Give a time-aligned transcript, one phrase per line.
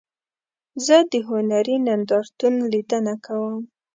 [0.85, 3.55] زه د هنري نندارتون لیدنه کوم.